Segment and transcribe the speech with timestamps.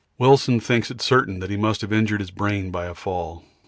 [0.17, 3.43] Wilson thinks it certain he must have injured his brain by a fall.